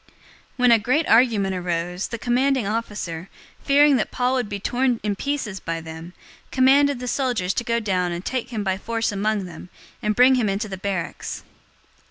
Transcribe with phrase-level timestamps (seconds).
[0.01, 0.07] 023:010
[0.57, 3.29] When a great argument arose, the commanding officer,
[3.63, 6.13] fearing that Paul would be torn in pieces by them,
[6.49, 9.69] commanded the soldiers to go down and take him by force from among them,
[10.01, 11.43] and bring him into the barracks.